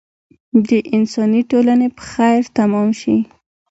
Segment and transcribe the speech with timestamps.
[0.67, 3.17] د انساني ټولنې په خیر تمام شي.